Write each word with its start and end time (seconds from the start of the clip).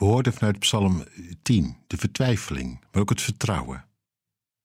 We 0.00 0.06
hoorden 0.06 0.32
vanuit 0.32 0.58
Psalm 0.58 1.04
10 1.42 1.76
de 1.86 1.96
vertwijfeling, 1.96 2.80
maar 2.92 3.02
ook 3.02 3.08
het 3.08 3.22
vertrouwen. 3.22 3.84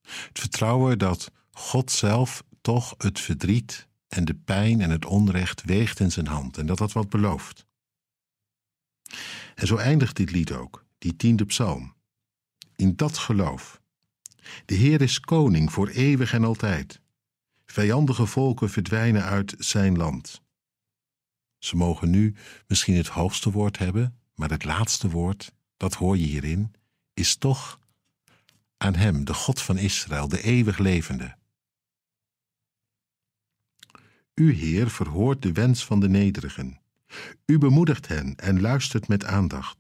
Het 0.02 0.40
vertrouwen 0.40 1.00
dat 1.00 1.32
God 1.52 1.92
zelf 1.92 2.44
toch 2.62 2.96
het 2.98 3.20
verdriet 3.20 3.88
en 4.08 4.26
de 4.26 4.34
pijn 4.34 4.82
en 4.82 4.90
het 4.90 5.06
onrecht 5.06 5.64
weegt 5.64 6.00
in 6.00 6.12
zijn 6.12 6.28
hand 6.28 6.58
en 6.58 6.66
dat 6.66 6.78
dat 6.78 6.92
wat 6.92 7.10
belooft. 7.10 7.66
En 9.56 9.68
zo 9.68 9.76
eindigt 9.76 10.16
dit 10.16 10.32
lied 10.32 10.52
ook, 10.52 10.86
die 10.98 11.16
tiende 11.16 11.46
psalm. 11.46 11.94
In 12.76 12.96
dat 12.96 13.18
geloof. 13.18 13.82
De 14.66 14.76
Heer 14.76 15.02
is 15.02 15.20
koning 15.20 15.72
voor 15.72 15.88
eeuwig 15.88 16.34
en 16.34 16.44
altijd. 16.44 17.02
Vijandige 17.66 18.26
volken 18.26 18.70
verdwijnen 18.70 19.24
uit 19.24 19.56
zijn 19.58 19.98
land. 19.98 20.42
Ze 21.60 21.76
mogen 21.76 22.10
nu 22.10 22.36
misschien 22.68 22.96
het 22.96 23.08
hoogste 23.08 23.52
woord 23.52 23.78
hebben, 23.78 24.20
maar 24.36 24.50
het 24.50 24.64
laatste 24.64 25.10
woord, 25.10 25.52
dat 25.78 25.94
hoor 25.94 26.18
je 26.18 26.26
hierin, 26.26 26.74
is 27.14 27.36
toch 27.36 27.80
aan 28.78 28.96
Hem, 28.96 29.26
de 29.26 29.34
God 29.34 29.62
van 29.62 29.78
Israël, 29.78 30.28
de 30.28 30.42
eeuwig 30.42 30.78
levende. 30.78 31.36
U, 34.34 34.54
Heer, 34.54 34.90
verhoort 34.90 35.42
de 35.42 35.52
wens 35.52 35.86
van 35.86 36.00
de 36.00 36.10
nederigen. 36.10 36.80
U 37.46 37.58
bemoedigt 37.58 38.08
hen 38.08 38.36
en 38.36 38.62
luistert 38.62 39.08
met 39.08 39.26
aandacht. 39.26 39.78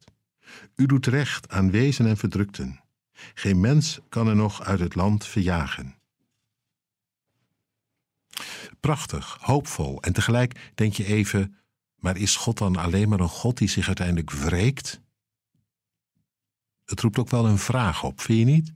U 0.75 0.85
doet 0.85 1.05
recht 1.05 1.49
aan 1.49 1.71
wezen 1.71 2.05
en 2.05 2.17
verdrukten. 2.17 2.79
Geen 3.33 3.59
mens 3.59 3.99
kan 4.09 4.27
er 4.27 4.35
nog 4.35 4.63
uit 4.63 4.79
het 4.79 4.95
land 4.95 5.25
verjagen. 5.25 5.95
Prachtig, 8.79 9.37
hoopvol 9.41 10.01
en 10.01 10.13
tegelijk 10.13 10.71
denk 10.75 10.93
je 10.93 11.05
even: 11.05 11.57
maar 11.95 12.17
is 12.17 12.35
God 12.35 12.57
dan 12.57 12.75
alleen 12.75 13.09
maar 13.09 13.19
een 13.19 13.29
God 13.29 13.57
die 13.57 13.67
zich 13.67 13.87
uiteindelijk 13.87 14.31
wreekt? 14.31 15.01
Het 16.85 16.99
roept 16.99 17.19
ook 17.19 17.29
wel 17.29 17.45
een 17.45 17.57
vraag 17.57 18.03
op, 18.03 18.21
vind 18.21 18.39
je 18.39 18.45
niet? 18.45 18.73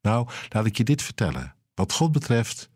Nou, 0.00 0.28
laat 0.48 0.66
ik 0.66 0.76
je 0.76 0.84
dit 0.84 1.02
vertellen. 1.02 1.54
Wat 1.74 1.92
God 1.92 2.12
betreft 2.12 2.70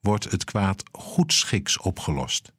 wordt 0.00 0.30
het 0.30 0.44
kwaad 0.44 0.82
goedschiks 0.92 1.78
opgelost. 1.78 2.52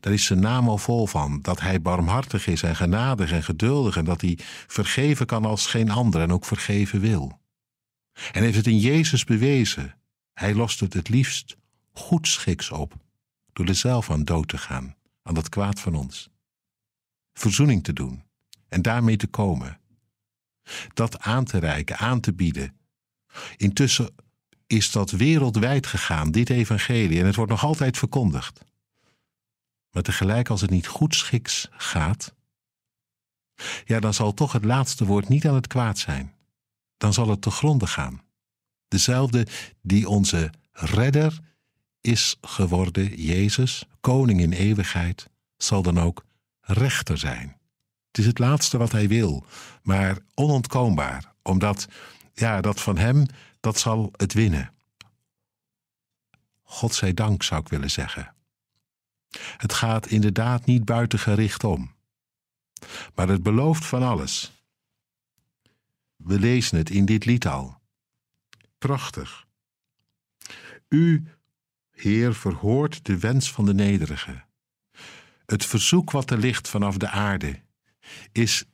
Daar 0.00 0.12
is 0.12 0.24
zijn 0.24 0.40
naam 0.40 0.68
al 0.68 0.78
vol 0.78 1.06
van, 1.06 1.42
dat 1.42 1.60
hij 1.60 1.80
barmhartig 1.80 2.46
is 2.46 2.62
en 2.62 2.76
genadig 2.76 3.32
en 3.32 3.42
geduldig 3.42 3.96
en 3.96 4.04
dat 4.04 4.20
hij 4.20 4.38
vergeven 4.66 5.26
kan 5.26 5.44
als 5.44 5.66
geen 5.66 5.90
ander 5.90 6.20
en 6.20 6.32
ook 6.32 6.44
vergeven 6.44 7.00
wil. 7.00 7.40
En 8.32 8.42
heeft 8.42 8.56
het 8.56 8.66
in 8.66 8.78
Jezus 8.78 9.24
bewezen. 9.24 9.98
Hij 10.32 10.54
lost 10.54 10.80
het 10.80 10.92
het 10.92 11.08
liefst 11.08 11.56
goedschiks 11.92 12.70
op, 12.70 12.94
door 13.54 13.66
er 13.66 13.74
zelf 13.74 14.10
aan 14.10 14.24
dood 14.24 14.48
te 14.48 14.58
gaan, 14.58 14.96
aan 15.22 15.34
dat 15.34 15.48
kwaad 15.48 15.80
van 15.80 15.94
ons. 15.94 16.30
Verzoening 17.32 17.84
te 17.84 17.92
doen 17.92 18.24
en 18.68 18.82
daarmee 18.82 19.16
te 19.16 19.26
komen. 19.26 19.80
Dat 20.94 21.20
aan 21.20 21.44
te 21.44 21.58
reiken, 21.58 21.96
aan 21.96 22.20
te 22.20 22.32
bieden. 22.32 22.76
Intussen 23.56 24.14
is 24.66 24.90
dat 24.90 25.10
wereldwijd 25.10 25.86
gegaan, 25.86 26.30
dit 26.30 26.50
evangelie, 26.50 27.20
en 27.20 27.26
het 27.26 27.36
wordt 27.36 27.50
nog 27.50 27.64
altijd 27.64 27.98
verkondigd. 27.98 28.64
Maar 29.90 30.02
tegelijk 30.02 30.48
als 30.48 30.60
het 30.60 30.70
niet 30.70 30.86
goed 30.86 31.14
schiks 31.14 31.68
gaat, 31.70 32.34
ja, 33.84 34.00
dan 34.00 34.14
zal 34.14 34.34
toch 34.34 34.52
het 34.52 34.64
laatste 34.64 35.04
woord 35.04 35.28
niet 35.28 35.46
aan 35.46 35.54
het 35.54 35.66
kwaad 35.66 35.98
zijn. 35.98 36.34
Dan 36.96 37.12
zal 37.12 37.28
het 37.28 37.42
te 37.42 37.50
gronden 37.50 37.88
gaan. 37.88 38.22
Dezelfde 38.88 39.46
die 39.82 40.08
onze 40.08 40.50
redder 40.72 41.40
is 42.04 42.36
geworden, 42.40 43.22
Jezus, 43.22 43.84
koning 44.00 44.40
in 44.40 44.52
eeuwigheid, 44.52 45.30
zal 45.56 45.82
dan 45.82 45.98
ook 45.98 46.24
rechter 46.60 47.18
zijn. 47.18 47.56
Het 48.06 48.18
is 48.18 48.26
het 48.26 48.38
laatste 48.38 48.78
wat 48.78 48.92
hij 48.92 49.08
wil, 49.08 49.44
maar 49.82 50.18
onontkoombaar, 50.34 51.34
omdat 51.42 51.88
ja, 52.34 52.60
dat 52.60 52.80
van 52.80 52.98
hem, 52.98 53.26
dat 53.60 53.78
zal 53.78 54.10
het 54.16 54.32
winnen. 54.32 54.72
God 56.62 56.94
zij 56.94 57.14
dank, 57.14 57.42
zou 57.42 57.60
ik 57.60 57.68
willen 57.68 57.90
zeggen. 57.90 58.34
Het 59.56 59.72
gaat 59.72 60.06
inderdaad 60.06 60.64
niet 60.64 60.84
buitengericht 60.84 61.64
om. 61.64 61.94
Maar 63.14 63.28
het 63.28 63.42
belooft 63.42 63.84
van 63.84 64.02
alles. 64.02 64.52
We 66.16 66.38
lezen 66.38 66.78
het 66.78 66.90
in 66.90 67.04
dit 67.04 67.24
lied 67.24 67.46
al. 67.46 67.78
Prachtig. 68.78 69.46
U, 70.88 71.28
Heer, 71.94 72.34
verhoort 72.34 73.04
de 73.04 73.18
wens 73.18 73.52
van 73.52 73.64
de 73.64 73.74
nederige. 73.74 74.44
Het 75.46 75.64
verzoek 75.66 76.10
wat 76.10 76.30
er 76.30 76.38
ligt 76.38 76.68
vanaf 76.68 76.96
de 76.96 77.08
aarde 77.08 77.62
is 78.32 78.64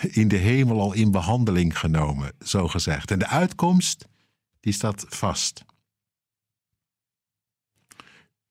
in 0.00 0.28
de 0.28 0.36
hemel 0.36 0.80
al 0.80 0.92
in 0.92 1.10
behandeling 1.10 1.78
genomen, 1.78 2.32
zo 2.44 2.68
gezegd. 2.68 3.10
En 3.10 3.18
de 3.18 3.26
uitkomst, 3.26 4.08
die 4.60 4.72
staat 4.72 5.04
vast. 5.08 5.64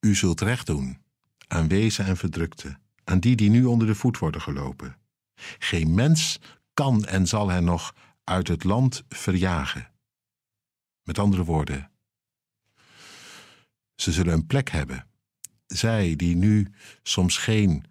U 0.00 0.14
zult 0.14 0.40
recht 0.40 0.66
doen 0.66 1.02
aan 1.48 1.68
wezen 1.68 2.04
en 2.04 2.16
verdrukte, 2.16 2.78
aan 3.04 3.20
die 3.20 3.36
die 3.36 3.50
nu 3.50 3.64
onder 3.64 3.86
de 3.86 3.94
voet 3.94 4.18
worden 4.18 4.40
gelopen. 4.40 4.96
Geen 5.58 5.94
mens 5.94 6.40
kan 6.74 7.04
en 7.04 7.26
zal 7.26 7.48
hen 7.48 7.64
nog 7.64 7.94
uit 8.24 8.48
het 8.48 8.64
land 8.64 9.04
verjagen. 9.08 9.90
Met 11.02 11.18
andere 11.18 11.44
woorden, 11.44 11.90
ze 13.96 14.12
zullen 14.12 14.32
een 14.32 14.46
plek 14.46 14.70
hebben. 14.70 15.06
Zij 15.66 16.16
die 16.16 16.36
nu 16.36 16.72
soms 17.02 17.36
geen 17.36 17.84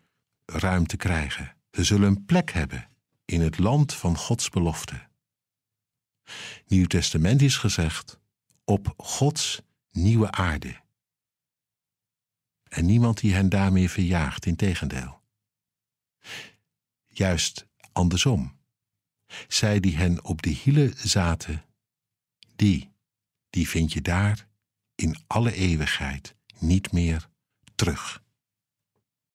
ruimte 0.46 0.98
krijgen, 0.98 1.56
ze 1.72 1.84
zullen 1.84 2.08
een 2.08 2.26
plek 2.26 2.52
hebben 2.52 2.90
in 3.26 3.42
het 3.42 3.58
land 3.58 3.94
van 3.94 4.18
Gods 4.18 4.50
belofte. 4.50 5.08
Nieuw 6.68 6.86
Testament 6.86 7.42
is 7.42 7.58
gezegd 7.58 8.20
op 8.64 8.94
Gods 8.98 9.62
nieuwe 9.92 10.32
aarde. 10.32 10.84
En 12.64 12.86
niemand 12.86 13.20
die 13.20 13.34
hen 13.34 13.50
daarmee 13.50 13.90
verjaagt, 13.90 14.46
in 14.46 14.56
tegendeel. 14.56 15.22
Juist 17.08 17.68
andersom. 17.92 18.58
Zij 19.48 19.80
die 19.80 19.98
hen 19.98 20.24
op 20.24 20.42
de 20.42 20.50
hielen 20.50 20.94
zaten, 20.98 21.66
die, 22.56 22.92
die 23.50 23.70
vind 23.70 23.94
je 23.94 24.02
daar 24.02 24.48
in 24.96 25.18
alle 25.28 25.54
eeuwigheid 25.54 26.36
niet 26.60 26.92
meer 26.92 27.30
terug. 27.76 28.24